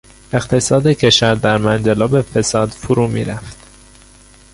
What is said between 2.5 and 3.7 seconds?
فرو میرفت.